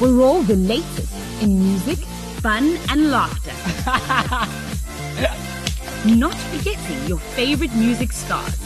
[0.00, 1.12] we're all the latest
[1.42, 1.98] in music,
[2.40, 3.52] fun, and laughter.
[6.08, 8.58] Not forgetting your favorite music stars.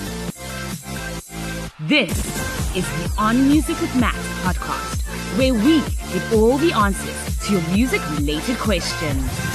[1.80, 2.10] This
[2.76, 5.02] is the On Music with Matt podcast,
[5.38, 5.80] where we
[6.12, 9.47] get all the answers to your music related questions.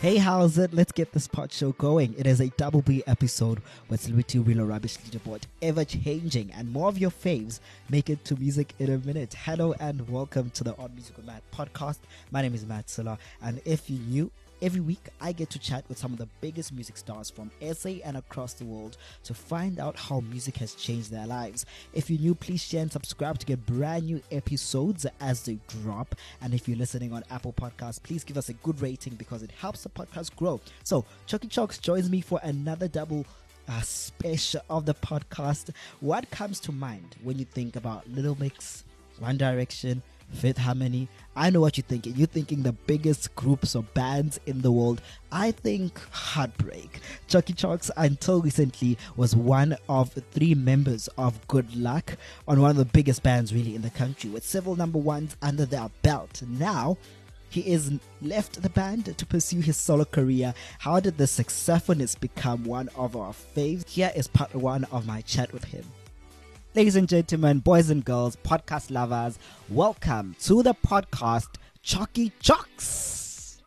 [0.00, 0.72] Hey, how's it?
[0.72, 2.14] Let's get this pod show going.
[2.16, 6.88] It is a double B episode with Celebrity Real Rubbish Leaderboard, ever changing, and more
[6.88, 7.58] of your faves
[7.90, 9.34] make it to music in a minute.
[9.34, 11.98] Hello and welcome to the Odd Musical Matt podcast.
[12.30, 15.84] My name is Matt Silla, and if you're new, Every week, I get to chat
[15.88, 19.78] with some of the biggest music stars from SA and across the world to find
[19.78, 21.64] out how music has changed their lives.
[21.92, 26.16] If you're new, please share and subscribe to get brand new episodes as they drop.
[26.42, 29.52] And if you're listening on Apple Podcasts, please give us a good rating because it
[29.52, 30.60] helps the podcast grow.
[30.82, 33.26] So, Chucky Chokes joins me for another double
[33.68, 35.70] uh, special of the podcast.
[36.00, 38.82] What comes to mind when you think about Little Mix,
[39.20, 41.08] One Direction, Fifth Harmony.
[41.34, 42.14] I know what you're thinking.
[42.16, 45.00] You're thinking the biggest groups or bands in the world.
[45.32, 47.00] I think Heartbreak.
[47.26, 52.76] Chucky Chalks, until recently, was one of three members of Good Luck on one of
[52.76, 56.42] the biggest bands really in the country, with several number ones under their belt.
[56.46, 56.98] Now,
[57.50, 60.52] he is left the band to pursue his solo career.
[60.80, 63.88] How did the saxophonist become one of our faves?
[63.88, 65.84] Here is part one of my chat with him.
[66.74, 69.38] Ladies and gentlemen, boys and girls, podcast lovers,
[69.70, 71.48] welcome to the podcast
[71.82, 73.62] Chalky Chocks.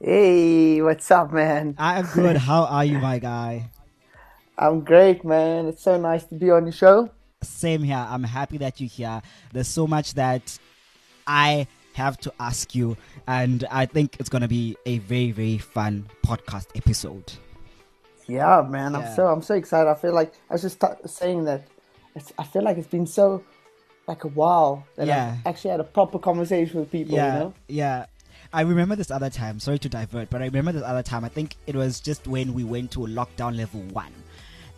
[0.00, 1.74] Hey, what's up, man?
[1.78, 2.36] I'm good.
[2.48, 3.70] How are you, my guy?
[4.58, 5.66] I'm great, man.
[5.66, 7.10] It's so nice to be on the show.
[7.42, 8.04] Same here.
[8.08, 9.20] I'm happy that you're here.
[9.52, 10.58] There's so much that
[11.26, 12.96] I have to ask you,
[13.26, 17.34] and I think it's going to be a very, very fun podcast episode.
[18.26, 18.92] Yeah, man.
[18.92, 18.98] Yeah.
[19.00, 19.88] I'm so I'm so excited.
[19.88, 21.62] I feel like I was just t- saying that
[22.16, 23.44] it's, I feel like it's been so
[24.08, 25.36] like a while that Yeah.
[25.40, 27.14] I've actually had a proper conversation with people.
[27.14, 27.54] yeah, You know?
[27.68, 28.06] yeah.
[28.52, 29.58] I remember this other time.
[29.60, 31.24] Sorry to divert, but I remember this other time.
[31.24, 34.12] I think it was just when we went to lockdown level one,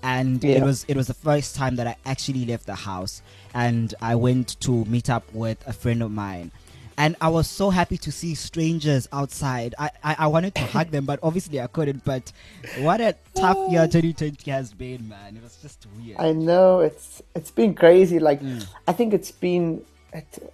[0.02, 3.20] and it was it was the first time that I actually left the house,
[3.54, 6.50] and I went to meet up with a friend of mine.
[6.98, 9.74] And I was so happy to see strangers outside.
[9.78, 12.04] I, I, I wanted to hug them, but obviously I couldn't.
[12.04, 12.32] But
[12.80, 15.36] what a tough year 2020 has been, man.
[15.36, 16.18] It was just weird.
[16.18, 18.18] I know it's it's been crazy.
[18.18, 18.66] Like Mm.
[18.88, 19.82] I think it's been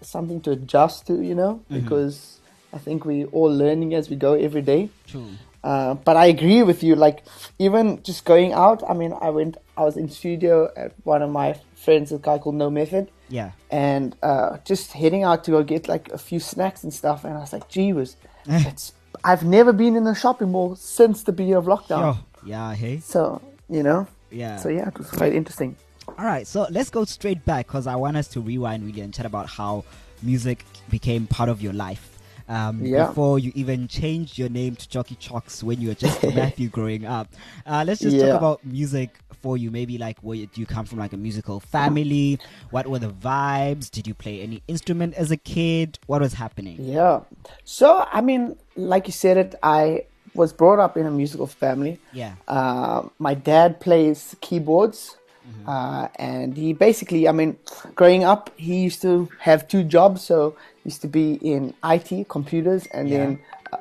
[0.02, 1.20] something to adjust to.
[1.22, 1.80] You know, Mm-hmm.
[1.80, 2.38] because
[2.72, 4.90] I think we're all learning as we go every day.
[5.06, 5.28] True.
[5.62, 6.94] Uh, but I agree with you.
[6.94, 7.22] Like
[7.58, 8.82] even just going out.
[8.86, 9.56] I mean, I went.
[9.78, 13.52] I was in studio at one of my friends, a guy called No Method, Yeah.
[13.70, 17.24] and uh, just heading out to go get like a few snacks and stuff.
[17.24, 18.92] And I was like, "Gee whiz, it's."
[19.22, 22.00] I've never been in a shopping mall since the beginning of lockdown.
[22.00, 22.98] Yo, yeah, hey.
[22.98, 23.40] So
[23.70, 24.06] you know.
[24.30, 24.56] Yeah.
[24.56, 25.76] So yeah, it was quite interesting.
[26.06, 29.14] All right, so let's go straight back because I want us to rewind really and
[29.14, 29.84] chat about how
[30.22, 32.13] music became part of your life.
[32.48, 33.06] Um, Yeah.
[33.08, 37.04] Before you even changed your name to Jockey Chalks when you were just Matthew growing
[37.06, 37.28] up.
[37.66, 38.26] Uh, let's just Yeah.
[38.28, 39.70] talk about music for you.
[39.70, 42.38] Maybe like, where you, do you come from like a musical family?
[42.70, 43.90] What were the vibes?
[43.90, 45.98] Did you play any instrument as a kid?
[46.06, 46.76] What was happening?
[46.80, 47.20] Yeah.
[47.64, 50.04] So I mean, like you said it, I
[50.34, 51.98] was brought up in a musical family.
[52.12, 52.34] Yeah.
[52.48, 55.16] Uh, my dad plays keyboards,
[55.46, 55.68] Mm-hmm.
[55.68, 57.58] uh, and he basically, I mean,
[57.94, 60.22] growing up, he used to have two jobs.
[60.24, 63.18] So used to be in IT, computers, and Yeah.
[63.18, 63.38] then,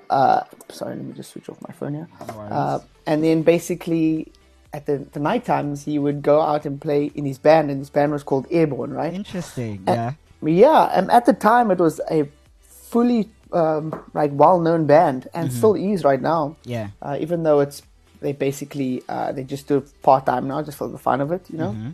[0.09, 2.07] uh, sorry, let me just switch off my phone here.
[2.27, 2.39] No.
[2.39, 4.31] Uh, and then basically,
[4.73, 7.79] at the, the night times, he would go out and play in his band, and
[7.79, 9.13] his band was called Airborne, right?
[9.13, 9.83] Interesting.
[9.87, 10.11] Uh, Yeah.
[10.45, 12.27] Yeah, and at the time it was a
[12.59, 15.57] fully um, like well-known band, and Mm-hmm.
[15.57, 16.57] still is right now.
[16.65, 16.89] Yeah.
[17.01, 17.81] Uh, even though it's
[18.19, 21.31] they basically uh, they just do it part time now, just for the fun of
[21.31, 21.71] it, you know.
[21.71, 21.91] Mm-hmm.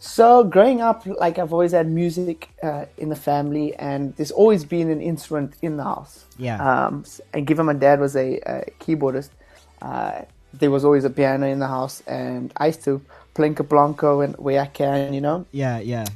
[0.00, 4.64] So growing up, like I've always had music uh, in the family, and there's always
[4.64, 6.24] been an instrument in the house.
[6.38, 6.58] Yeah.
[6.86, 9.30] Um, and given my dad was a, a keyboardist,
[9.82, 10.22] uh,
[10.52, 13.00] there was always a piano in the house, and I used to
[13.34, 15.78] plinka blanco and where I can, you know Yeah.
[15.80, 16.06] Yeah.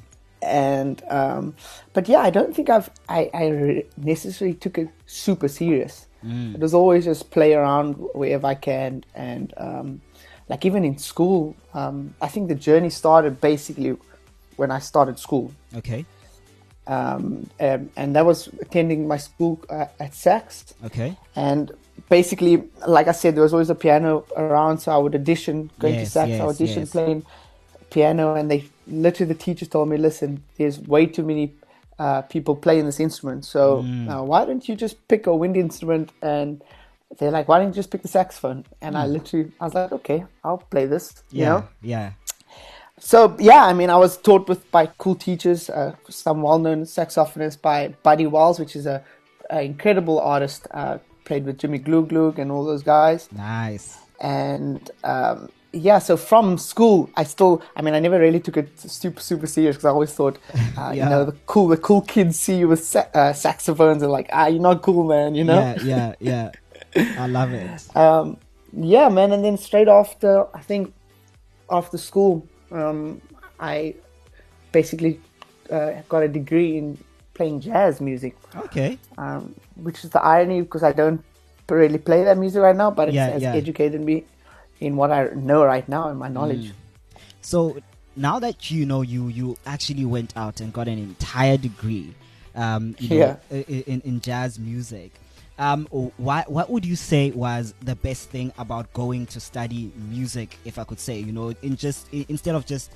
[0.42, 1.54] and um,
[1.92, 6.06] but yeah, I don't think I've I, I necessarily took it super serious.
[6.24, 6.54] Mm.
[6.54, 10.00] It was always just play around wherever I can, and um,
[10.48, 13.96] like even in school, um, I think the journey started basically
[14.56, 16.04] when I started school, Okay.
[16.86, 21.16] um, and, and that was attending my school uh, at SACS, Okay.
[21.36, 21.70] and
[22.08, 25.94] basically, like I said, there was always a piano around, so I would audition going
[25.94, 26.90] to Yes, SACS, I yes, audition yes.
[26.90, 27.22] playing
[27.90, 31.52] piano, and they literally the teachers told me, listen, there's way too many
[31.98, 34.08] uh, people playing this instrument, so Mm.
[34.10, 36.10] uh, why don't you just pick a wind instrument?
[36.20, 36.62] And
[37.18, 38.64] they're like, why don't you just pick the saxophone?
[38.80, 41.40] And I literally, I was like, okay, I'll play this, you Mm.
[41.44, 41.48] Yeah.
[41.48, 41.68] know.
[41.82, 42.10] Yeah.
[42.98, 47.60] so yeah, I mean, I was taught with by cool teachers, uh, some well-known saxophonists
[47.60, 49.02] by Buddy Wells, which is a,
[49.50, 50.66] a incredible artist.
[50.70, 53.28] Uh, played with Jimmy Dludlu and all those guys.
[53.30, 53.96] Nice.
[54.20, 58.78] And um, yeah, so from school, I still, I mean, I never really took it
[58.78, 60.38] super, super serious because I always thought,
[60.76, 61.04] uh, Yeah.
[61.04, 64.28] you know, the cool, the cool kids see you with sa- uh, saxophones and like,
[64.32, 65.60] ah, you're not cool, man, you know?
[65.60, 66.50] Yeah, yeah, yeah.
[66.96, 67.96] I love it.
[67.96, 68.36] um,
[68.72, 69.32] yeah, man.
[69.32, 70.92] And then straight after, I think
[71.70, 73.20] after school, um,
[73.60, 73.94] I
[74.72, 75.20] basically
[75.70, 76.98] uh, got a degree in
[77.34, 78.98] playing jazz music, Okay.
[79.18, 81.22] um, which is the irony because I don't
[81.68, 83.54] really play that music right now, but it Yeah, has yeah.
[83.54, 84.24] educated me
[84.80, 86.66] in what I know right now in my knowledge.
[86.66, 86.72] Mm.
[87.40, 87.76] So
[88.16, 92.14] now that you know you you actually went out and got an entire degree,
[92.54, 93.62] um, you know, Yeah.
[93.68, 95.12] in in jazz music.
[95.58, 100.56] Um, what what would you say was the best thing about going to study music?
[100.64, 102.90] If I could say, you know, in just i- instead of just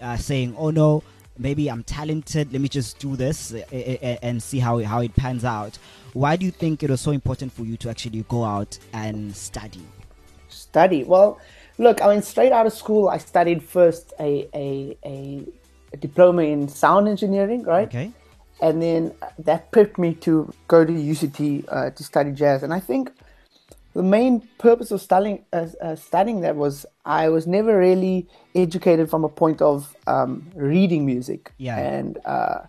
[0.00, 1.02] uh, saying, "Oh no,
[1.38, 2.52] maybe I'm talented.
[2.52, 5.78] Let me just do this uh, uh, and see how how it pans out."
[6.12, 9.34] Why do you think it was so important for you to actually go out and
[9.34, 9.82] study?
[10.48, 11.04] study?
[11.04, 11.40] Well,
[11.78, 16.68] look, I mean, straight out of school, I studied first a, a, a diploma in
[16.68, 17.88] sound engineering, right?
[17.88, 18.12] Okay.
[18.62, 22.62] And then that prepped me to go to UCT uh, to study jazz.
[22.62, 23.10] And I think
[23.92, 29.10] the main purpose of studying uh, uh, studying that was I was never really educated
[29.10, 31.52] from a point of um, reading music.
[31.58, 31.76] Yeah.
[31.76, 32.60] And uh,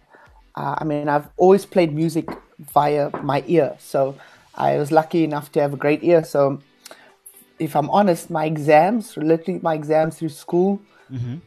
[0.56, 2.28] uh, I mean, I've always played music
[2.74, 4.16] via my ear, so
[4.56, 6.24] I was lucky enough to have a great ear.
[6.24, 6.60] So,
[7.60, 10.82] if I'm honest, my exams, literally my exams through school,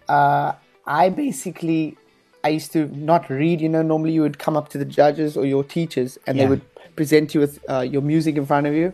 [0.08, 0.52] uh,
[0.86, 1.96] I basically
[2.46, 2.80] I used to
[3.12, 3.60] not read.
[3.60, 6.44] You know, normally you would come up to the judges or your teachers, and Yeah.
[6.44, 6.64] they would
[7.00, 8.92] present you with uh, your music in front of you.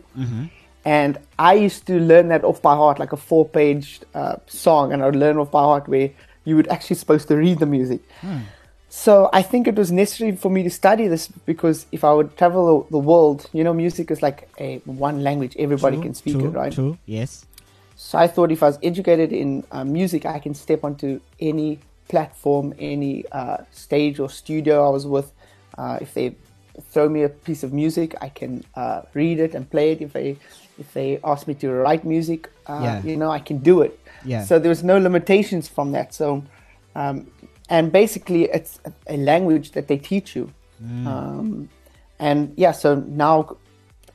[0.85, 5.01] And I used to learn that off by heart, like a four-page uh, song, and
[5.01, 6.09] I would learn off by heart where
[6.47, 8.01] you would actually supposed to read the music.
[8.89, 12.29] So I think it was necessary for me to study this because if I would
[12.41, 16.13] travel the, the world, you know, music is like a one language; everybody True, can
[16.13, 16.73] speak true, it, right?
[16.79, 16.97] True.
[17.05, 17.45] Yes.
[17.95, 21.09] So I thought if I was educated in uh, music, I can step onto
[21.39, 25.31] any platform, any uh, stage or studio I was with.
[25.77, 26.35] Uh, if they
[26.91, 30.01] throw me a piece of music, I can uh, read it and play it.
[30.01, 30.37] If they
[30.79, 33.03] if they ask me to write music, uh, Yeah.
[33.03, 33.99] you know, I can do it.
[34.25, 34.43] Yeah.
[34.43, 36.13] So there was no limitations from that.
[36.15, 36.43] So,
[36.95, 37.27] um,
[37.69, 40.49] and basically, it's a- a language that they teach you.
[40.83, 41.05] Mm.
[41.07, 41.69] Um,
[42.19, 43.57] and yeah, so now,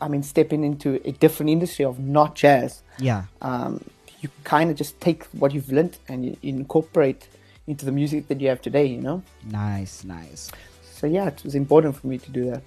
[0.01, 3.23] I mean, stepping into a different industry of not jazz Yeah.
[3.41, 3.81] um,
[4.21, 7.29] you kind of just take what you've learned and you incorporate
[7.69, 9.23] into the music that you have today, you know?
[9.45, 10.51] Nice, nice.
[10.83, 12.63] So yeah, it was important for me to do that.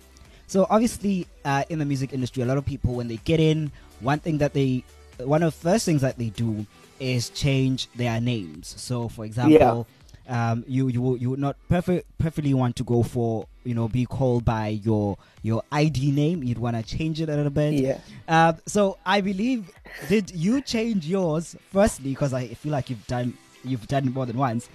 [0.47, 3.71] So obviously, uh, in the music industry, a lot of people when they get in,
[3.99, 4.83] one thing that they,
[5.17, 6.65] one of the first things that they do
[6.99, 8.75] is change their names.
[8.77, 9.87] So, for example,
[10.27, 14.05] um, you you you would not perfect perfectly want to go for you know be
[14.05, 16.43] called by your your ID name.
[16.43, 17.73] You'd want to change it a little bit.
[17.73, 17.99] Yeah.
[18.27, 19.71] Uh, so I believe
[20.07, 23.33] did you change yours firstly because I feel like you've done
[23.63, 24.69] you've done it more than once.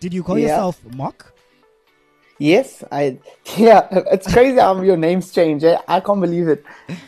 [0.00, 0.46] Did you call Yeah.
[0.48, 1.32] yourself Mock?
[2.38, 3.18] Yes, I,
[3.58, 5.62] yeah, it's crazy how your names change.
[5.62, 5.76] eh?
[5.86, 6.64] I can't believe it.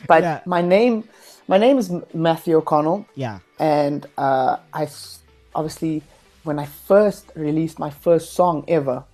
[0.06, 0.40] But Yeah.
[0.44, 1.04] my name,
[1.48, 3.06] my name is Matthew O'Connell.
[3.14, 3.38] Yeah.
[3.58, 4.88] and uh, I
[5.54, 6.02] obviously
[6.44, 9.04] when I first released my first song ever,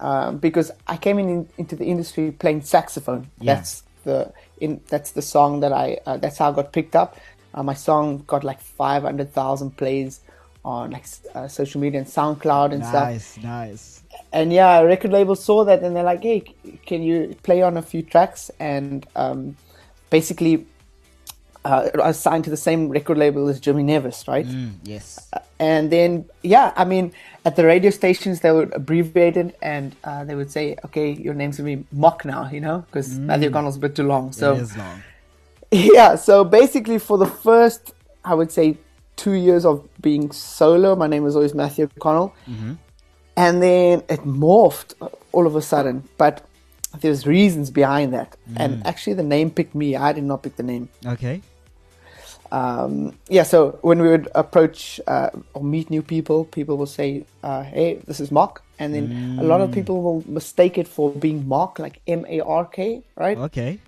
[0.00, 3.30] um, because I came in, into the industry playing saxophone.
[3.38, 3.54] Yeah.
[3.54, 7.16] That's the in that's the song that I uh, that's how I got picked up.
[7.54, 10.20] Uh, my song got like five hundred thousand plays
[10.64, 11.04] on like
[11.34, 14.02] uh, social media and SoundCloud and stuff Nice, nice.
[14.32, 16.44] and yeah, a record label saw that and they're like, "Hey,
[16.86, 19.56] can you play on a few tracks?" And um,
[20.10, 20.66] basically,
[21.64, 24.46] uh, I was signed to the same record label as Jimmy Nevis, right?
[24.46, 25.28] Mm, yes.
[25.58, 27.12] And then, yeah, I mean,
[27.44, 31.34] at the radio stations they would abbreviate it and uh, they would say, "Okay, your
[31.34, 34.32] name's gonna be Mock now," you know, because Matthew Connell's a bit too long.
[34.32, 35.02] So it is long.
[35.72, 38.76] yeah, so basically for the first, I would say,
[39.22, 39.76] two years of
[40.08, 42.28] being solo, my name was always Matthew Connell.
[43.44, 44.90] And then it morphed
[45.36, 45.96] all of a sudden.
[46.22, 46.34] But
[47.00, 48.30] there's reasons behind that.
[48.60, 49.88] And actually, the name picked me.
[50.08, 50.84] I did not pick the name.
[51.14, 51.36] Okay.
[52.60, 57.24] Um, yeah, so when we would approach uh, or meet new people, people will say,
[57.42, 58.62] uh, hey, this is Mark.
[58.78, 62.40] And then a lot of people will mistake it for being Mark, like M A
[62.40, 63.38] R K, right?
[63.48, 63.78] Okay.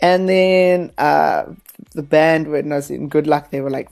[0.00, 1.52] And then uh,
[1.92, 3.88] the band, when I was in Good Luck, they were like,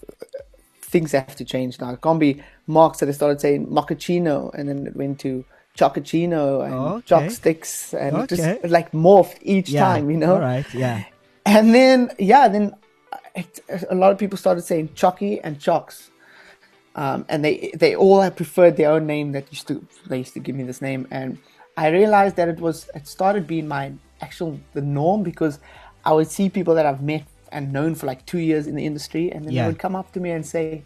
[0.93, 1.91] things have to change now.
[1.97, 2.33] It can't be
[2.67, 5.45] Mark, so they started saying Mochaccino, and then it went to
[5.79, 7.07] Chocochino and Okay.
[7.11, 8.37] Jock Sticks, and it Okay.
[8.37, 9.85] just like morphed each Yeah.
[9.87, 10.35] time, you know.
[10.35, 10.67] All right.
[10.75, 10.99] Yeah.
[11.47, 12.75] And then, yeah, then
[13.35, 16.11] it, a lot of people started saying Chucky and Chocks.
[17.05, 19.75] um, and they they all preferred their own name that used to
[20.11, 21.39] they used to give me this name, and
[21.77, 23.85] I realized that it was it started being my
[24.27, 25.55] actual the norm because
[26.05, 28.85] I would see people that I've met and known for like two years in the
[28.87, 29.63] industry, and then Yeah.
[29.63, 30.83] they would come up to me and say,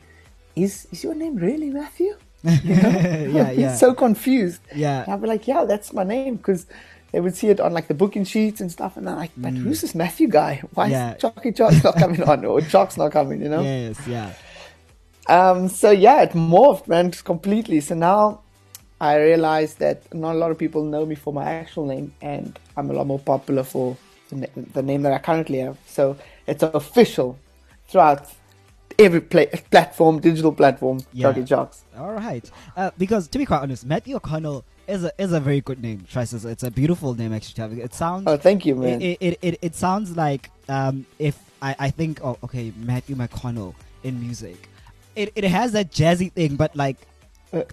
[0.57, 4.61] "Is is your name really Matthew?" yeah, yeah, so confused.
[4.75, 5.05] yeah.
[5.05, 6.67] And I'd be like, yeah, that's my name because
[7.13, 9.53] they would see it on like the booking sheets and stuff, and they're like, but
[9.55, 10.63] who's this Matthew guy?
[10.75, 10.91] Why Mm.
[10.91, 11.15] Yeah.
[11.15, 13.41] is Jockey Jock's not coming on or Jock's not coming?
[13.43, 13.63] You know.
[13.63, 14.33] Yes, yeah.
[15.29, 15.69] Um.
[15.69, 17.81] So yeah, it morphed, man, completely.
[17.81, 18.41] So now
[19.01, 22.59] I realized that not a lot of people know me for my actual name, and
[22.77, 23.97] I'm a lot more popular for
[24.31, 25.77] the, the name that I currently have.
[25.87, 26.17] So
[26.47, 27.39] it's official
[27.89, 28.29] throughout
[28.99, 31.29] every pla- platform, digital platform, Yeah.
[31.29, 31.83] Jockey Jocks.
[31.99, 32.49] All right.
[32.77, 36.05] Uh, because to be quite honest, Matthew O'Connell is a is a very good name.
[36.15, 37.81] Us, it's a beautiful name actually.
[37.81, 39.01] It sounds Oh, thank you, man.
[39.01, 43.75] it, it, it, it sounds like um if I, I think oh okay Matthew McConnell
[44.03, 44.69] in music,
[45.15, 46.97] it, it has that jazzy thing, but like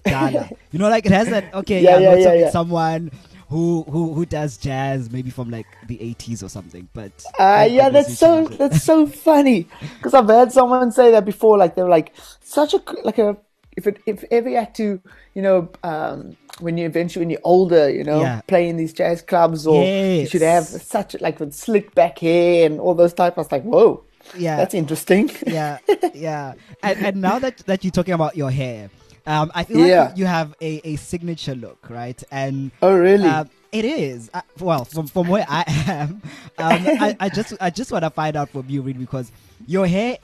[0.06, 0.50] Ghana.
[0.72, 2.50] you know, like it has that okay Yeah, yeah, yeah, yeah, yeah.
[2.52, 3.12] someone
[3.50, 6.90] who who who does jazz maybe from like the 80s or something.
[6.94, 11.58] But Uh, yeah, that's so that's so funny because I've heard someone say that before.
[11.58, 13.38] Like they're like such a like a
[13.78, 15.02] if it if ever you had to
[15.36, 18.42] you know um, when you eventually when you're older you know Yeah.
[18.48, 20.82] play in these jazz clubs or you should have Yes.
[20.82, 23.38] such like with slick back hair and all those type.
[23.38, 25.30] I was like, whoa, yeah that's interesting.
[25.46, 25.80] yeah,
[26.14, 26.54] yeah.
[26.84, 28.90] And, and now that that you're talking about your hair,
[29.30, 30.10] um, I feel like Yeah.
[30.10, 32.22] you, you have a, a signature look, right?
[32.32, 33.30] And oh really?
[33.30, 36.22] um, it is uh, well from from where I am.
[36.58, 39.32] Um, I, I just I just want to find out from you, really, because
[39.66, 40.18] your hair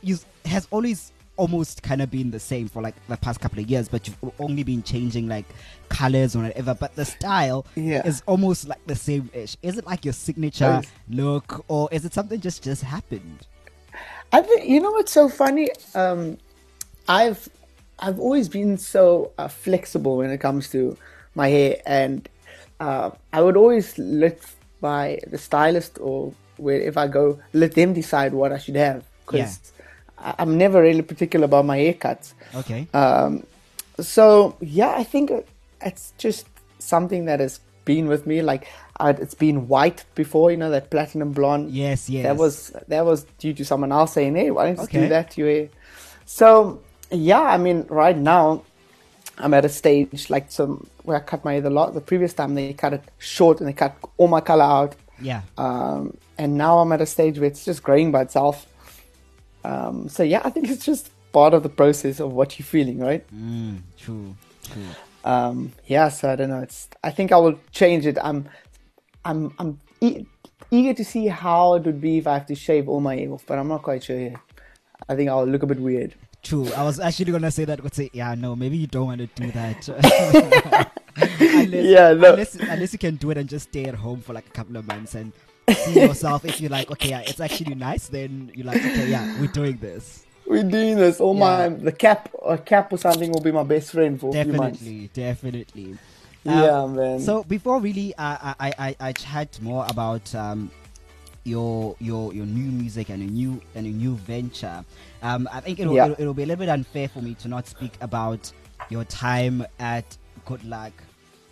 [0.45, 3.87] has always almost kind of been the same for like the past couple of years,
[3.87, 5.45] but you've only been changing like
[5.87, 6.73] colors or whatever.
[6.73, 8.01] But the style Yeah.
[8.05, 9.55] is almost like the same ish.
[9.61, 10.91] Is it like your signature Nice.
[11.09, 13.47] look, or is it something just just happened?
[14.33, 15.69] I think you know what's so funny.
[15.93, 16.37] Um,
[17.07, 17.47] I've
[17.99, 20.97] I've always been so uh, flexible when it comes to
[21.33, 22.27] my hair, and
[22.79, 24.39] uh, I would always let
[24.81, 29.73] my the stylist or if I go let them decide what I should have because
[30.17, 32.33] I'm never really particular about my haircuts.
[32.55, 32.87] Okay.
[32.93, 33.45] Um,
[33.99, 35.31] so yeah, I think
[35.81, 36.47] it's just
[36.79, 38.41] something that has been with me.
[38.41, 38.67] Like
[38.99, 41.71] i it's been white before, you know, that platinum blonde.
[41.71, 42.09] yes.
[42.09, 42.23] Yes.
[42.23, 45.01] That was that was due to someone else saying, "Hey, why don't you Okay.
[45.03, 45.69] do that to your hair?"
[46.25, 46.81] So
[47.11, 48.63] yeah, I mean, right now
[49.37, 51.93] I'm at a stage like some where I cut my hair a lot.
[51.93, 55.41] The previous time they cut it short and they cut all my color out, yeah.
[55.57, 58.65] um, and now I'm at a stage where it's just growing by itself.
[59.63, 62.99] Um, so yeah, I think it's just part of the process of what you're feeling,
[62.99, 63.25] right?
[63.33, 64.35] Mm, true.
[64.71, 64.83] True.
[65.25, 68.49] um yeah so i don't know it's i think i will change it i'm
[69.23, 70.25] i'm i'm e-
[70.71, 73.31] eager to see how it would be if i have to shave all my hair
[73.31, 74.37] off but i'm not quite sure yet
[75.07, 76.71] i think i'll look a bit weird True.
[76.73, 77.81] I was actually gonna say that.
[77.83, 79.89] Would say, yeah, no, maybe you don't want to do that.
[81.17, 82.33] unless, Yeah, no.
[82.33, 84.77] unless unless you can do it and just stay at home for like a couple
[84.77, 85.33] of months and
[85.71, 86.45] see yourself.
[86.45, 89.77] if you're like, okay, yeah, it's actually nice, then you're like, okay, yeah, we're doing
[89.77, 90.25] this.
[90.45, 93.91] we're doing this all my the cap a cap or something will be my best
[93.91, 95.97] friend for a few months Definitely, definitely.
[96.43, 100.69] yeah man So before really, uh, I I I I chat more about um
[101.45, 104.83] your your your new music and a new and a new venture.
[105.21, 106.05] Um, I think it'll, Yeah.
[106.05, 108.51] it'll it'll be a little bit unfair for me to not speak about
[108.89, 110.05] your time at
[110.45, 110.93] Good Luck.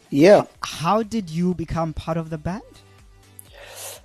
[0.09, 2.73] yeah How did you become part of the band?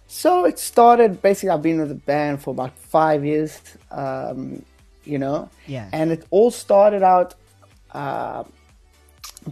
[0.07, 1.51] So it started basically.
[1.51, 3.59] I've been with the band for about five years,
[3.91, 4.63] um,
[5.05, 5.89] you know, Yeah.
[5.93, 7.35] and it all started out.
[7.93, 8.45] Uh,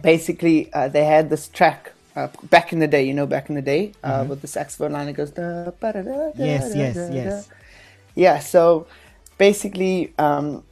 [0.01, 3.55] basically, uh, they had this track uh, back in the day, you know, back in
[3.55, 5.07] the day uh, with the saxophone line.
[5.07, 5.31] It goes.
[5.31, 6.41] Da, ba, da, da, Mm-hmm.
[6.51, 7.49] Yes, yes, yes.
[8.15, 8.39] Yeah.
[8.39, 8.87] So
[9.37, 10.63] basically, um,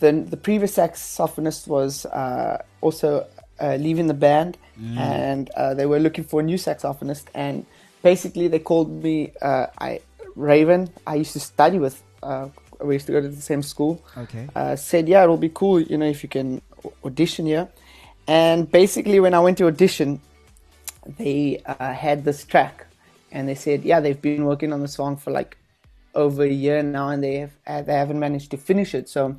[0.00, 3.26] the the previous saxophonist was uh, also
[3.60, 4.98] uh, leaving the band, Mm.
[4.98, 7.24] and uh, they were looking for a new saxophonist.
[7.34, 7.64] And
[8.02, 9.32] basically, they called me.
[9.40, 10.00] Uh, I
[10.34, 10.90] Raven.
[11.06, 11.96] I used to study with.
[12.22, 12.48] Uh,
[12.84, 13.94] we used to go to the same school.
[14.24, 14.44] Okay.
[14.54, 16.60] Uh, said, yeah, it'll be cool, you know, if you can
[17.04, 17.68] audition here.
[18.28, 20.20] And basically, when I went to audition,
[21.18, 22.86] they uh, had this track,
[23.30, 25.56] and they said, yeah, they've been working on the song for like
[26.14, 29.08] over a year now, and they have uh, they haven't managed to finish it.
[29.08, 29.36] So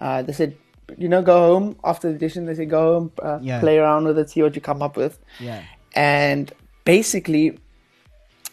[0.00, 0.56] uh, they said,
[0.96, 2.46] you know, go home after the audition.
[2.46, 3.60] They said, go home, uh, Yeah.
[3.60, 5.18] play around with it, see what you come up with.
[5.40, 5.62] Yeah.
[5.94, 6.52] And
[6.84, 7.58] basically,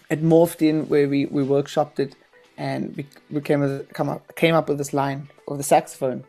[0.10, 2.16] it morphed in where we, we workshopped it,
[2.58, 6.24] and we, we came with, come up came up with this line of the saxophone,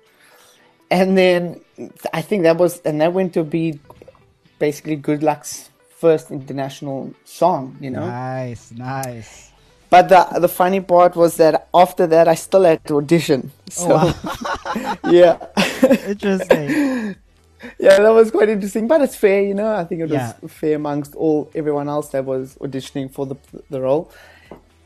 [0.90, 1.60] and then
[2.12, 3.78] I think that was and that went to be
[4.58, 8.06] basically Good Luck's first international song, you know.
[8.06, 9.50] Nice, nice.
[9.88, 13.52] But the the funny part was that after that I still had to audition.
[13.70, 15.38] So Oh, yeah.
[16.06, 17.16] Interesting.
[17.78, 19.74] yeah, that was quite interesting, but it's fair, you know.
[19.74, 20.32] I think it was Yeah.
[20.48, 23.36] fair amongst all everyone else that was auditioning for the
[23.70, 24.10] the role.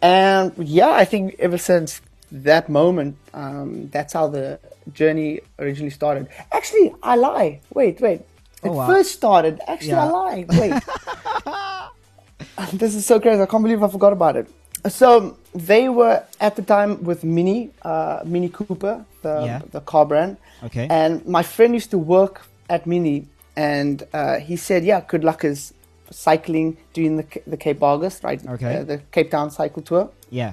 [0.02, 2.00] And yeah, I think ever since
[2.32, 4.58] that moment, um, that's how the
[4.92, 6.28] journey originally started.
[6.52, 7.60] Actually, I lie.
[7.74, 8.20] Wait, wait.
[8.62, 8.86] It Oh, wow.
[8.86, 9.60] first started.
[9.66, 10.44] Actually, I lie.
[10.48, 10.82] Wait.
[12.72, 13.40] this is so crazy.
[13.40, 14.48] I can't believe I forgot about it.
[14.88, 19.60] So they were at the time with Mini, uh, Mini Cooper, the Yeah.
[19.72, 20.36] the car brand.
[20.64, 20.86] Okay.
[20.90, 25.44] And my friend used to work at Mini, and uh, he said, "Yeah, good luck
[25.44, 25.74] is
[26.10, 28.40] cycling doing the the Cape Argus, right?
[28.54, 28.76] Okay.
[28.78, 30.52] Uh, the Cape Town cycle tour." yeah.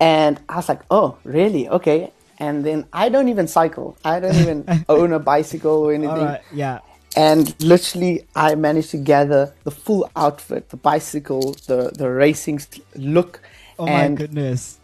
[0.00, 1.68] And I was like, "Oh, really?
[1.68, 2.10] Okay."
[2.42, 3.96] And then I don't even cycle.
[4.04, 4.58] I don't even
[4.88, 6.26] own a bicycle or anything.
[6.26, 6.42] All right.
[6.52, 6.80] Yeah.
[7.14, 12.58] And literally, I managed to gather the full outfit: the bicycle, the the racing
[12.96, 13.40] look,
[13.78, 14.78] Oh my goodness.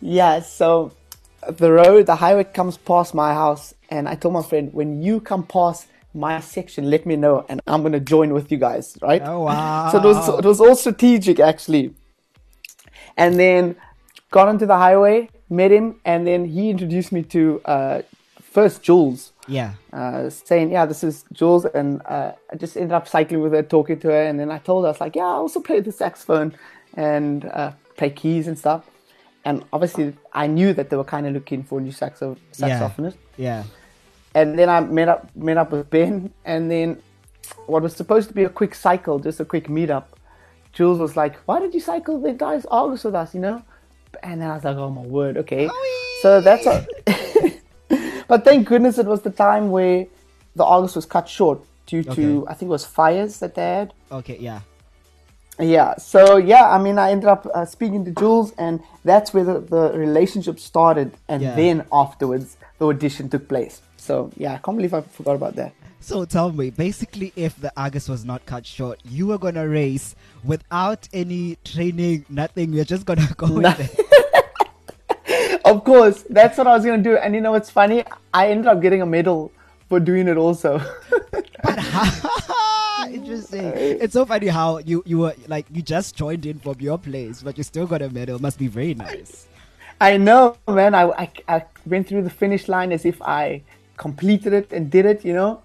[0.00, 0.92] yeah, so
[1.62, 5.20] the road, the highway comes past my house, and I told my friend, when you
[5.20, 9.22] come past my section, let me know, and I'm gonna join with you guys, right?
[9.24, 9.88] Oh wow.
[9.90, 11.94] So it was it was all strategic actually.
[13.16, 13.76] And then
[14.30, 18.02] got onto the highway, met him, and then he introduced me to uh,
[18.40, 19.74] first Jules, yeah.
[19.92, 23.62] uh, saying, "Yeah, this is Jules," and uh, I just ended up cycling with her,
[23.62, 25.80] talking to her, and then I told her, I was like, "Yeah, I also play
[25.80, 26.54] the saxophone
[26.94, 28.84] and uh, play keys and stuff."
[29.44, 32.78] And obviously, I knew that they were kind of looking for a new saxo- Yeah.
[32.78, 33.16] saxophonist.
[33.36, 33.64] Yeah.
[34.34, 37.02] And then I met up met up with Ben, and then
[37.66, 40.04] what was supposed to be a quick cycle, just a quick meetup,
[40.72, 43.62] Jules was like, "Why did you cycle the guys Argus with us?" You know,
[44.22, 45.68] and then I was like, "Oh my word, okay."
[46.22, 46.86] So that's a.
[48.28, 50.06] but thank goodness it was the time where
[50.56, 52.50] the Argus was cut short due to Okay.
[52.50, 53.94] I think it was fires that they had.
[54.10, 54.36] Okay.
[54.38, 54.60] Yeah.
[55.58, 55.96] Yeah.
[55.96, 59.60] So yeah, I mean, I ended up uh, speaking to Jules, and that's where the,
[59.60, 61.54] the relationship started, and Yeah.
[61.56, 63.82] then afterwards the audition took place.
[63.96, 65.72] So yeah, I can't believe I forgot about that.
[66.02, 70.16] So tell me, basically, if the Argus was not cut short, you were gonna race
[70.42, 72.72] without any training, nothing.
[72.72, 73.88] You're just gonna go No- there.
[75.64, 77.16] Of course, that's what I was gonna do.
[77.16, 78.04] And you know what's funny?
[78.34, 79.52] I ended up getting a medal
[79.88, 80.80] for doing it also.
[81.62, 81.78] But
[83.12, 83.72] Interesting.
[83.74, 87.42] It's so funny how you you were like you just joined in from your place,
[87.42, 88.40] but you still got a medal.
[88.40, 89.46] Must be very nice.
[90.00, 90.94] I know, man.
[90.96, 93.62] I, I, I went through the finish line as if I
[93.96, 95.62] completed it and did it, you know.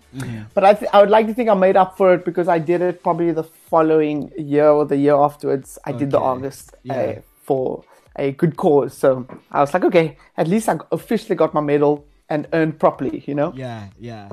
[0.54, 2.60] But I, th- I would like to think I made up for it because I
[2.60, 5.78] did it probably the following year or the year afterwards.
[5.86, 6.26] I did the Okay.
[6.26, 7.14] Argus uh,
[7.44, 7.84] for
[8.16, 8.98] a good cause.
[8.98, 13.24] So I was like, okay, at least I officially got my medal and earned properly,
[13.28, 13.54] you know.
[13.56, 14.30] Yeah, yeah.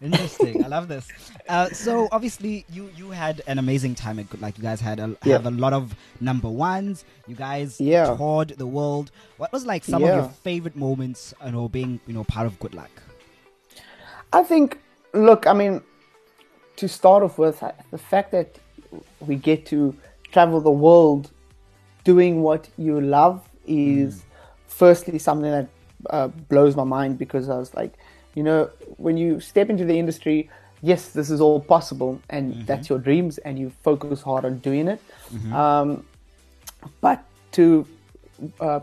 [0.00, 0.64] Interesting.
[0.64, 1.06] I love this.
[1.48, 4.18] Uh, so obviously, you you had an amazing time.
[4.18, 5.34] At, like you guys had a, Yeah.
[5.34, 7.04] have a lot of number ones.
[7.28, 8.16] You guys Yeah.
[8.16, 9.12] toured the world.
[9.38, 11.32] What was like some of your favorite moments?
[11.46, 12.90] You know, being you know part of Good Luck.
[14.32, 14.78] I think,
[15.12, 15.82] look, I mean,
[16.76, 18.58] to start off with, the fact that
[19.20, 19.94] we get to
[20.32, 21.30] travel the world
[22.04, 24.24] doing what you love is
[24.66, 25.68] firstly something that
[26.10, 27.92] uh, blows my mind because I was like,
[28.34, 32.88] you know, when you step into the industry, yes, this is all possible and that's
[32.88, 35.00] your dreams and you focus hard on doing it.
[35.54, 36.04] Um,
[37.00, 37.86] but to
[38.60, 38.80] uh,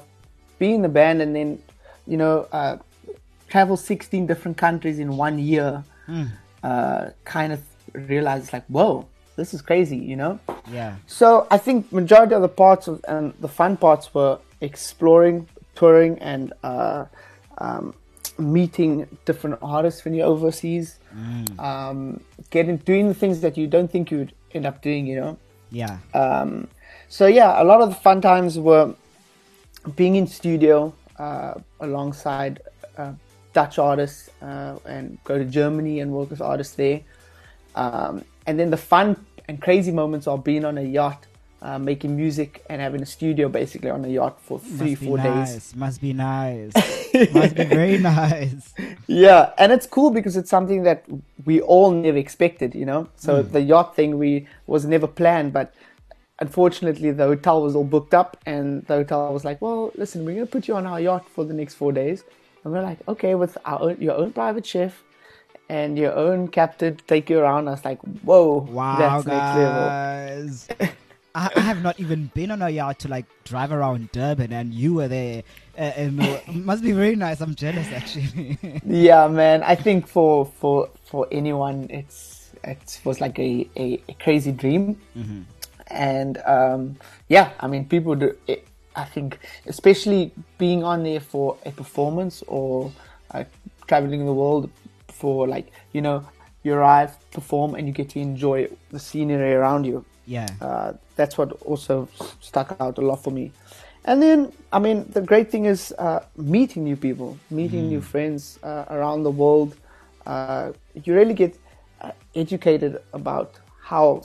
[0.59, 1.61] be in the band and then,
[2.07, 2.77] you know, uh,
[3.49, 5.83] travel 16 different countries in one year,
[6.63, 7.61] uh, kind of
[7.93, 10.39] realize like, whoa, this is crazy, you know?
[10.71, 10.95] Yeah.
[11.07, 16.19] So I think majority of the parts of, and the fun parts were exploring, touring,
[16.19, 17.05] and uh,
[17.57, 17.93] um,
[18.37, 20.99] meeting different artists when you're overseas.
[21.59, 25.37] Um, getting doing the things that you don't think you'd end up doing, you know.
[25.71, 25.97] Yeah.
[26.13, 26.67] Um,
[27.07, 28.93] so yeah, a lot of the fun times were
[29.95, 32.61] being in studio uh, alongside
[32.97, 33.13] uh,
[33.53, 37.01] Dutch artists uh, and go to Germany and work with artists there.
[37.75, 41.25] Um, and then the fun and crazy moments are being on a yacht,
[41.61, 45.53] uh, making music and having a studio basically on a yacht for three, four nice.
[45.53, 45.75] days.
[45.75, 46.73] Must be nice.
[47.33, 48.73] Must be very nice.
[49.07, 51.05] Yeah, and it's cool because it's something that
[51.45, 53.09] we all never expected, you know.
[53.15, 55.73] So the yacht thing we was never planned, but
[56.39, 60.35] unfortunately the hotel was all booked up, and the hotel was like, "Well, listen, we're
[60.35, 62.23] gonna put you on our yacht for the next four days,"
[62.63, 65.03] and we're like, "Okay, with our own, your own private chef
[65.69, 69.87] and your own captain take you around." I was like, "Whoa, Wow, that's next level."
[69.87, 70.67] guys.
[71.35, 74.73] I, I have not even been on a yacht to like drive around Durban, and
[74.73, 75.43] you were there.
[75.77, 77.39] Uh, and uh, must be very nice.
[77.39, 78.57] I'm jealous, actually.
[78.85, 84.13] yeah man i think for for for anyone it's it was like a, a, a
[84.15, 84.97] crazy dream
[85.87, 86.97] and um
[87.29, 92.43] yeah i mean people do it, i think especially being on there for a performance
[92.47, 92.91] or
[93.31, 93.43] uh,
[93.87, 94.69] traveling the world
[95.07, 96.25] for like you know
[96.63, 100.03] you arrive, perform, and you get to enjoy the scenery around you.
[100.25, 100.47] Yeah.
[100.61, 102.07] Uh, that's what also
[102.41, 103.51] stuck out a lot for me.
[104.05, 108.59] And then, I mean, the great thing is uh, meeting new people, meeting new friends
[108.63, 109.75] uh, around the world.
[110.25, 110.71] Uh,
[111.03, 111.57] you really get
[112.01, 114.23] uh, educated about how,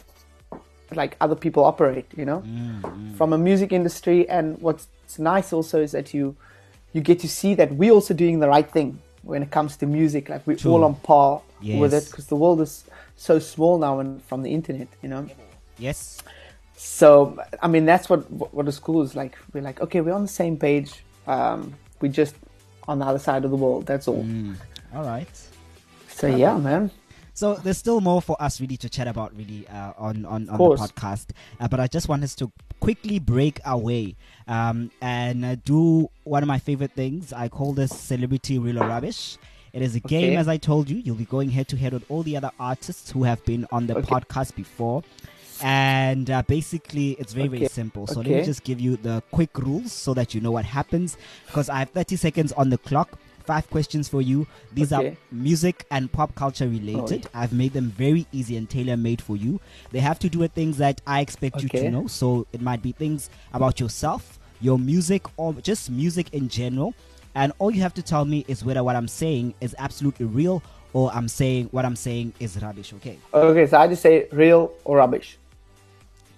[0.92, 2.06] like, other people operate.
[2.16, 3.16] You know, mm, mm.
[3.16, 4.28] from a music industry.
[4.28, 6.36] And what's nice also is that you
[6.92, 9.86] you get to see that we're also doing the right thing when it comes to
[9.86, 10.28] music.
[10.28, 10.72] Like we're True.
[10.72, 12.84] all on par with it because the world is
[13.16, 14.88] so small now and from the internet.
[15.02, 15.26] You know.
[15.78, 16.22] Yes.
[16.76, 19.36] So I mean that's what what the school is like.
[19.52, 21.04] We're like, okay, we're on the same page.
[21.26, 22.34] Um, we just
[22.86, 23.86] on the other side of the world.
[23.86, 24.22] That's all.
[24.22, 24.56] Mm.
[24.94, 25.28] All right.
[26.08, 26.90] So yeah, man.
[27.34, 30.56] So there's still more for us really to chat about really uh, on on, on
[30.56, 34.14] the podcast, uh, but I just want us to quickly break away
[34.46, 37.32] um, and uh, do one of my favorite things.
[37.32, 39.36] I call this celebrity real or rubbish.
[39.72, 40.98] It is a game, as I told you.
[40.98, 43.88] You'll be going head to head with all the other artists who have been on
[43.88, 44.02] the Okay.
[44.14, 45.02] podcast before,
[45.60, 48.06] and uh, basically it's very very simple.
[48.06, 51.16] So let me just give you the quick rules so that you know what happens.
[51.46, 53.18] Because I have 30 seconds on the clock.
[53.44, 54.46] Five questions for you.
[54.72, 57.26] These are music and pop culture related.
[57.26, 59.60] Oh, I've made them very easy and tailor made for you.
[59.92, 62.06] They have to do with things that I expect you to know.
[62.06, 66.94] So it might be things about yourself, your music, or just music in general.
[67.34, 70.62] And all you have to tell me is whether what I'm saying is absolutely real
[70.94, 72.94] or I'm saying what I'm saying is rubbish.
[72.94, 73.18] Okay.
[73.34, 75.36] Okay, so I just say real or rubbish.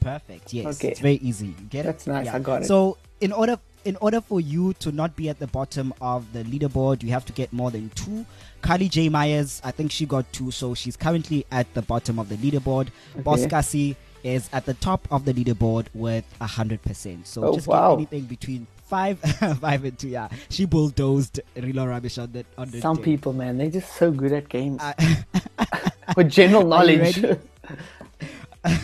[0.01, 0.53] Perfect.
[0.53, 0.79] Yes.
[0.79, 0.89] Okay.
[0.89, 1.49] It's very easy.
[1.49, 1.85] You get it?
[1.85, 2.67] That's nice, I got it.
[2.67, 6.43] So in order in order for you to not be at the bottom of the
[6.45, 8.27] leaderboard, you have to get more than two.
[8.61, 9.09] Carly J.
[9.09, 12.89] Myers, I think she got two, so she's currently at the bottom of the leaderboard.
[13.23, 17.27] Boss Cassie is at the top of the leaderboard with a hundred percent.
[17.29, 17.91] So Oh, just wow.
[17.91, 19.19] get anything between five
[19.61, 20.09] five and two.
[20.09, 20.29] Yeah.
[20.51, 23.03] She bulldozed Real or Rubbish on the on the Some day.
[23.05, 24.81] people, man, they're just so good at games.
[24.83, 24.95] Uh,
[25.61, 27.21] I- With general knowledge.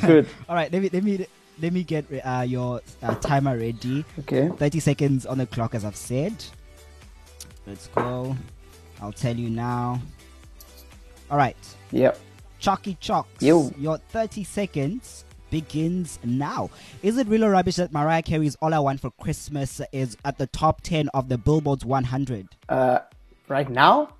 [0.06, 0.26] good.
[0.48, 1.26] All right, let me let me
[1.62, 4.04] let me get uh, your uh, timer ready.
[4.20, 4.48] Okay.
[4.48, 6.34] 30 seconds on the clock, as I've said.
[7.66, 8.36] Let's go.
[9.00, 10.00] I'll tell you now.
[11.30, 11.56] All right,
[11.92, 12.18] Yep.
[12.58, 13.42] Chalky Chalks.
[13.42, 13.70] Yo.
[13.78, 16.70] Your 30 seconds begins now.
[17.02, 20.38] Is it real or rubbish that Mariah Carey's All I Want for Christmas is at
[20.38, 22.98] the top 10 of the Billboard's 100 Uh,
[23.48, 24.10] right now?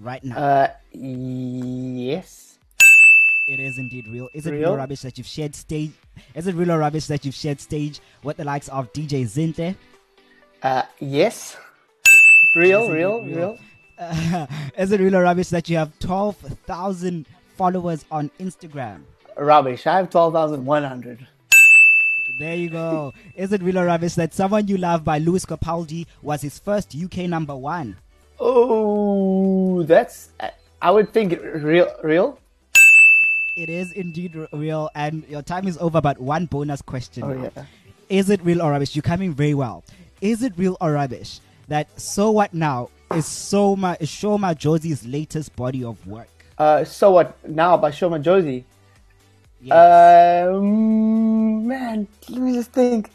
[0.00, 0.36] right now?
[0.36, 2.53] Uh, yes.
[3.46, 4.30] It is indeed real.
[4.32, 4.60] Is it real?
[4.70, 4.76] Real?
[4.76, 5.92] rubbish that you've shared stage?
[6.34, 9.76] Is it real or rubbish that you've shared stage with the likes of DJ Zinhle?
[10.62, 11.56] Uh, yes.
[12.56, 13.36] Real, real, real.
[13.36, 13.58] real.
[13.98, 14.46] Uh,
[14.78, 17.26] is it real or rubbish that you have 12,000
[17.56, 19.02] followers on Instagram?
[19.36, 19.86] Rubbish.
[19.86, 21.26] I have 12,100.
[22.38, 23.12] There you go.
[23.36, 26.96] Is it real or rubbish that Someone You Love by Lewis Capaldi was his first
[26.96, 27.96] UK number one?
[28.40, 30.30] Oh, that's.
[30.80, 32.38] I would think real, real.
[33.56, 37.22] It is indeed real, and your time is over, but one bonus question.
[37.22, 37.64] Oh yeah.
[38.08, 38.96] Is it real or rubbish?
[38.96, 39.84] You're coming very well.
[40.20, 45.54] Is it real or rubbish that So What Now is Soma, is Sho Madjozi's latest
[45.54, 46.28] body of work?
[46.58, 48.64] Uh, so what now by Sho Madjozi?
[49.60, 50.48] Yes.
[50.48, 53.10] Um, man, let me just think.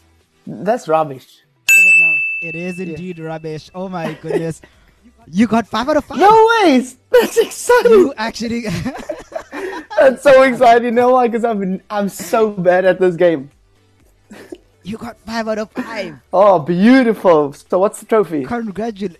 [0.46, 1.42] That's rubbish.
[1.68, 2.14] So what now?
[2.48, 3.70] it is indeed rubbish.
[3.74, 4.62] Oh my goodness.
[5.26, 6.18] you got five out of five.
[6.18, 6.96] No ways!
[7.10, 7.92] That's exciting.
[7.92, 8.64] You actually.
[10.00, 10.86] That's so exciting.
[10.86, 11.28] You know why?
[11.28, 13.50] Because I'm I'm so bad at this game.
[14.82, 16.16] you got five out of five.
[16.32, 17.52] Oh, beautiful.
[17.52, 18.44] So what's the trophy?
[18.44, 19.18] Congratulations.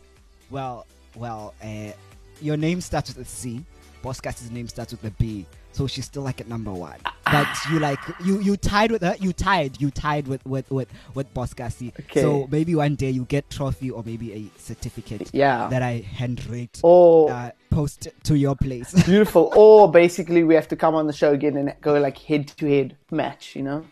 [0.51, 1.93] Well, well, uh,
[2.41, 3.63] your name starts with a C.
[4.03, 5.45] Boss Cassie's name starts with a B.
[5.73, 6.99] So she's still like at number one.
[7.25, 9.15] But you like you you tied with her.
[9.21, 9.81] You tied.
[9.81, 11.93] You tied with with with with Boss Cassie.
[12.01, 12.23] Okay.
[12.23, 15.31] So maybe one day you get trophy or maybe a certificate.
[15.33, 15.69] Yeah.
[15.69, 16.81] That I handwrite.
[16.83, 18.93] Or Uh, post to your place.
[19.07, 19.53] beautiful.
[19.57, 22.67] Or basically, we have to come on the show again and go like head to
[22.67, 23.55] head match.
[23.55, 23.85] You know?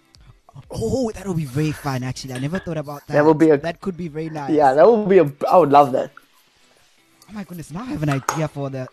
[0.73, 2.03] oh, that would be very fun.
[2.03, 3.13] Actually, I never thought about that.
[3.15, 4.51] That would be a- That could be very nice.
[4.51, 5.31] Yeah, that would be a.
[5.49, 6.11] I would love that.
[7.31, 8.89] Oh my goodness, now I have an idea for the.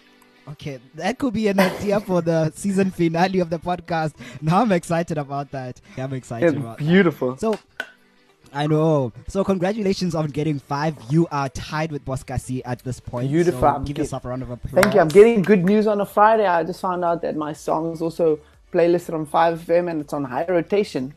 [0.47, 4.13] Okay, that could be an idea for the season finale of the podcast.
[4.41, 5.81] Now I'm excited about that.
[5.97, 6.83] I'm excited It's about that.
[6.85, 7.35] beautiful.
[7.37, 7.57] So,
[8.53, 9.11] I know.
[9.27, 10.95] So, congratulations on getting five.
[11.09, 13.31] You are tied with Boss Cassie at this point.
[13.31, 13.59] Beautiful.
[13.59, 14.83] So give yourself a round of applause.
[14.83, 15.01] Thank you.
[15.01, 16.45] I'm getting good news on a Friday.
[16.45, 18.39] I just found out that my song is also
[18.71, 21.13] playlisted on 5FM and it's on high rotation.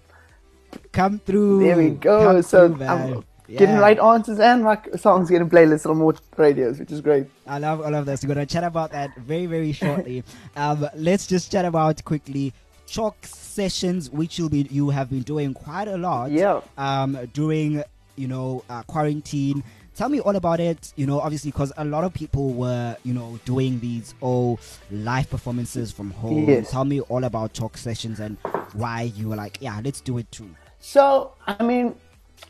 [0.92, 1.60] Come through.
[1.64, 2.32] There we go.
[2.32, 6.78] Come so through, I'm getting right answers and my song's getting playlists on more radios,
[6.78, 7.26] which is great.
[7.46, 8.22] I love all of this.
[8.22, 10.22] We're gonna chat about that very, very shortly.
[10.56, 12.52] um, let's just chat about quickly
[12.86, 16.30] chalk sessions, which you'll be you have been doing quite a lot.
[16.30, 16.60] Yeah.
[16.76, 17.82] Um, during
[18.16, 19.62] you know uh, quarantine
[19.98, 20.92] tell me all about it.
[20.96, 25.28] You know, obviously, because a lot of people were, you know, doing these all live
[25.28, 26.48] performances from home.
[26.48, 26.70] Yes.
[26.70, 28.38] Tell me all about talk sessions and
[28.74, 30.48] why you were like, yeah, let's do it too.
[30.78, 31.96] So, I mean,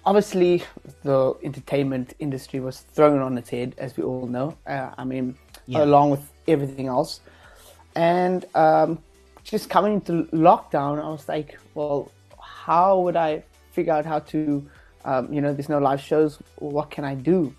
[0.04, 0.62] obviously,
[1.02, 4.56] the entertainment industry was thrown on its head, as we all know.
[4.66, 5.84] Uh, I mean, Yeah.
[5.84, 7.20] along with everything else.
[7.94, 8.98] And um,
[9.44, 14.68] just coming into lockdown, I was like, well, how would I figure out how to,
[15.04, 16.38] um, you know, there's no live shows.
[16.56, 17.54] What can I do?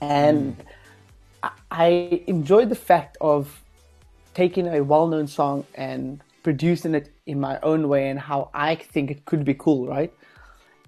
[0.00, 0.56] And
[1.42, 3.62] I, I enjoyed the fact of
[4.34, 9.10] taking a well-known song and producing it in my own way and how I think
[9.10, 10.12] it could be cool, right?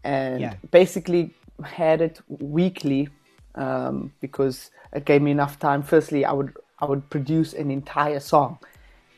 [0.07, 0.55] And Yeah.
[0.71, 1.23] basically
[1.65, 3.09] had it weekly
[3.55, 5.83] um, because it gave me enough time.
[5.83, 8.59] Firstly, I would I would produce an entire song,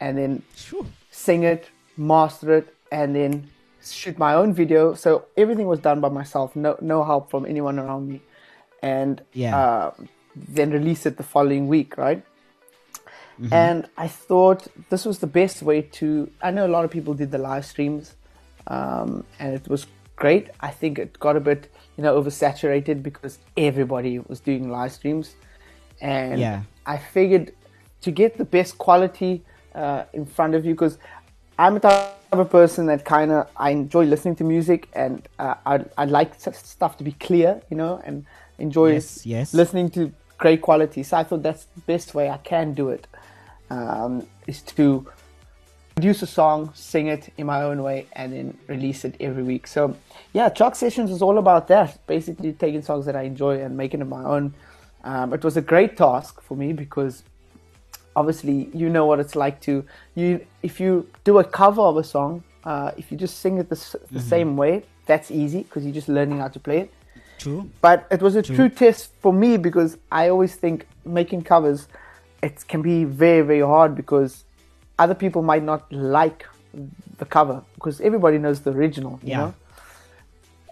[0.01, 0.87] and then Sure.
[1.11, 1.63] sing it,
[1.97, 3.33] master it, and then
[3.83, 4.95] shoot my own video.
[4.95, 8.21] So everything was done by myself, no no help from anyone around me,
[8.83, 9.57] and Yeah.
[9.61, 9.91] uh,
[10.57, 12.23] then release it the following week, right?
[13.53, 16.09] And I thought this was the best way to.
[16.43, 18.15] I know a lot of people did the live streams,
[18.67, 19.87] um, and it was
[20.19, 20.45] great.
[20.61, 25.37] I think it got a bit, you know, oversaturated because everybody was doing live streams,
[26.01, 26.63] and Yeah.
[26.87, 27.53] I figured
[28.01, 29.43] to get the best quality
[29.75, 30.99] uh, in front of you because
[31.59, 35.55] I'm a type of person that kind of I enjoy listening to music and uh,
[35.73, 38.25] I I like stuff to be clear, you know, and
[38.59, 39.55] enjoy Yes, yes.
[39.55, 41.03] listening to great quality.
[41.03, 43.07] So I thought that's the best way I can do it
[43.71, 45.07] um, is to
[45.99, 49.67] produce a song, sing it in my own way, and then release it every week.
[49.67, 49.97] So,
[50.33, 51.99] yeah, Chalk Sessions is all about that.
[52.07, 54.55] Basically, taking songs that I enjoy and making it my own.
[55.03, 57.25] Um, it was a great task for me because
[58.15, 59.85] obviously you know what it's like to
[60.17, 63.69] you if you do a cover of a song uh, if you just sing it
[63.69, 63.79] the,
[64.11, 66.93] the same way that's easy because you're just learning how to play it
[67.39, 67.71] True.
[67.81, 71.87] but it was a true test for me because I always think making covers
[72.43, 74.45] it can be very very hard because
[74.99, 76.47] other people might not like
[77.19, 79.39] the cover because everybody knows the original you Yeah.
[79.39, 79.55] know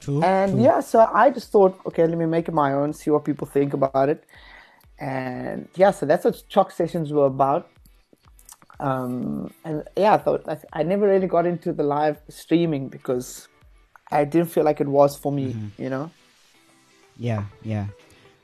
[0.00, 0.22] True.
[0.22, 0.62] and true.
[0.62, 3.46] yeah so I just thought okay let me make it my own see what people
[3.46, 4.24] think about it
[4.98, 7.68] and yeah so that's what chalk sessions were about
[8.78, 13.48] um, and yeah I thought I, I never really got into the live streaming because
[14.10, 15.82] I didn't feel like it was for me Mm-hmm.
[15.82, 16.10] you know
[17.18, 17.86] Yeah, yeah.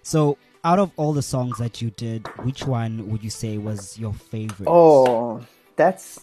[0.02, 3.98] So, out of all the songs that you did, which one would you say was
[3.98, 4.66] your favorite?
[4.66, 5.44] Oh,
[5.76, 6.20] that's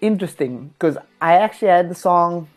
[0.00, 2.48] interesting because I actually had the song.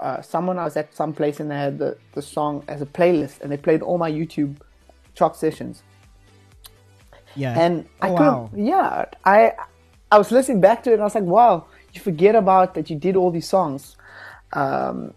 [0.00, 2.86] Uh, someone I was at some place and they had the, the song as a
[2.86, 4.56] playlist and they played all my YouTube
[5.14, 5.82] chalk sessions.
[7.34, 7.54] yeah.
[7.54, 8.50] And I Oh, wow.
[8.56, 9.52] yeah, I
[10.10, 12.88] I was listening back to it and I was like, wow, you forget about that
[12.90, 13.96] you did all these songs,
[14.54, 15.12] um,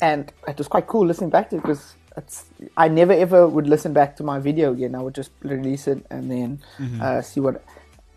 [0.00, 3.66] and it was quite cool listening back to it because it's I never ever would
[3.68, 4.94] listen back to my video again.
[4.94, 7.00] I would just release it and then Mm-hmm.
[7.02, 7.62] uh, see what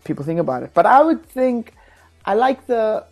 [0.04, 0.70] people think about it.
[0.74, 1.74] But I would think
[2.24, 3.04] I like the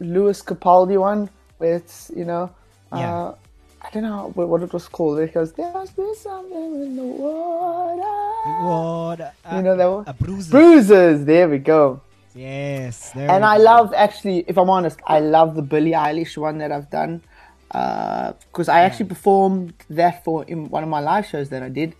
[0.00, 2.50] Lewis Capaldi one where it's you know.
[2.92, 3.14] Yeah.
[3.14, 3.34] Uh,
[3.82, 5.18] I don't know what, what it was called.
[5.18, 9.34] because goes, "There must be something in the water." What?
[9.52, 10.04] You know that one?
[10.06, 10.50] A bruiser.
[10.50, 11.24] Bruises.
[11.24, 12.00] There we go.
[12.34, 13.10] Yes.
[13.12, 13.64] There And I go.
[13.64, 17.22] love actually, if I'm honest, I love the Billie Eilish one that I've done
[17.68, 21.94] because I actually performed that for in one of my live shows that I did,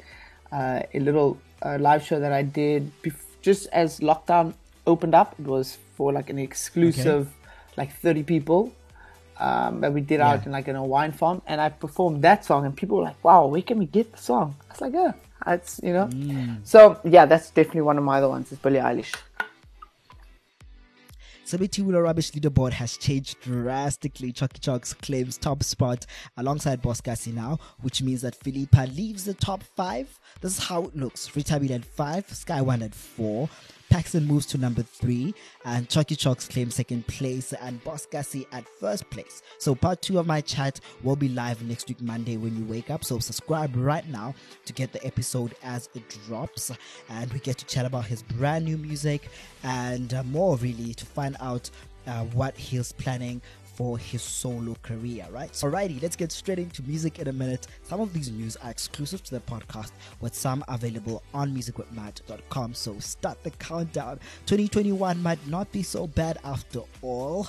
[0.53, 4.55] uh, a little uh, live show that I did bef- just as lockdown
[4.87, 5.35] opened up.
[5.39, 7.29] It was for like an exclusive,
[7.77, 8.73] like 30 people.
[9.37, 12.45] Um, that we did out in like in a wine farm, and I performed that
[12.45, 14.93] song, and people were like, "Wow, where can we get the song?" I was like,
[14.95, 15.13] "Yeah,
[15.55, 16.07] it's you know."
[16.63, 18.53] So yeah, that's definitely one of my other ones.
[18.53, 19.13] Is Billie Eilish.
[21.47, 24.33] Celebrity Real Rubbish leaderboard has changed drastically.
[24.33, 26.07] Chucky Chucks claims top spot
[26.39, 30.19] alongside Boss Cassie now, which means that Philippa leaves the top five.
[30.41, 31.29] This is how it looks.
[31.29, 33.51] Ritabil at five, Sky One at four,
[33.95, 35.33] Paxton moves to number three,
[35.65, 39.41] and Chucky Chucks claims second place, and Boss Cassie at first place.
[39.59, 42.91] So part two of my chat will be live next week Monday when you wake
[42.91, 43.05] up.
[43.05, 46.73] So subscribe right now to get the episode as it drops,
[47.09, 49.29] and we get to chat about his brand new music
[49.63, 51.71] and uh, more really to find out
[52.09, 53.41] uh, what he's planning
[53.75, 55.51] for his solo career, right?
[55.53, 57.67] Alrighty, let's get straight into music in a minute.
[57.83, 62.75] Some of these news are exclusive to the podcast, with some available on musicwithmatt.com.
[62.75, 64.21] So, start the countdown.
[64.47, 67.49] 2021 might not be so bad after all.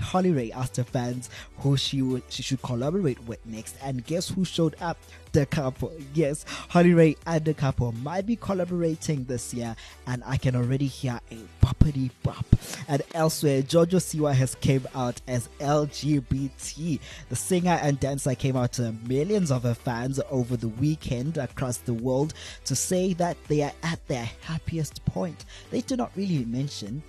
[0.00, 4.44] Holly-Rae asked her fans who she would she should collaborate with next, and guess who
[4.44, 4.98] showed up?
[5.32, 5.90] The couple.
[6.12, 9.74] Yes, Holly-Rae and the couple might be collaborating this year,
[10.06, 12.44] and I can already hear a boppity bop.
[12.86, 17.00] And elsewhere, Jojo Siwa has came out as LGBT.
[17.30, 21.78] The singer and dancer came out to millions of her fans over the weekend across
[21.78, 22.34] the world
[22.66, 25.46] to say that they are at their happiest point.
[25.70, 27.02] They do not really mention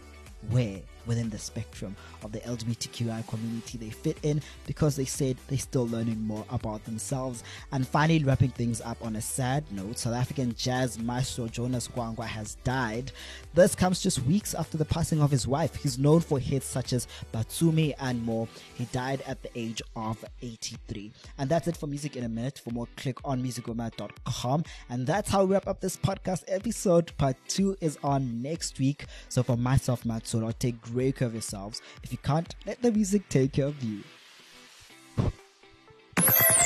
[0.50, 5.58] where within the spectrum of the LGBTQI community they fit in because they said they're
[5.58, 7.44] still learning more about themselves.
[7.72, 12.26] And finally, wrapping things up on a sad note, South African jazz maestro Jonas Gwangwa
[12.26, 13.12] has died.
[13.54, 15.76] This comes just weeks after the passing of his wife.
[15.76, 18.48] He's known for hits such as Batumi and more.
[18.76, 21.12] He died at the age of 83.
[21.38, 22.62] And that's it for Music in a Minute.
[22.64, 24.64] For more, click on musicwithmatt.com.
[24.90, 27.16] And that's how we wrap up this podcast episode.
[27.18, 29.06] Part two is on next week.
[29.30, 30.52] So for myself, Matt Solo,
[30.94, 31.82] take care of yourselves.
[32.04, 34.04] If you can't, let the music take care of you.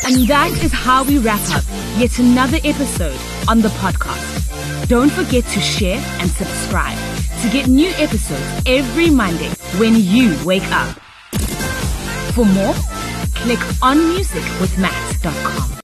[0.06, 1.64] And that is how we wrap up
[1.98, 4.88] yet another episode on the podcast.
[4.88, 6.98] Don't forget to share and subscribe
[7.42, 10.98] to get new episodes every Monday when you wake up.
[12.34, 12.74] For more,
[13.36, 15.68] click on musicwithmatt.com.